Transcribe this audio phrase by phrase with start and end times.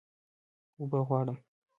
[0.79, 1.37] اوبه غواړم